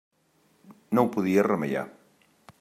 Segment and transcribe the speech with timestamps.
[0.99, 1.85] No ho podia remeiar.